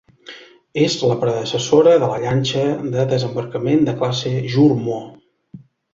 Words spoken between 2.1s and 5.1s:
la llanxa de desembarcament de classe Jurmo.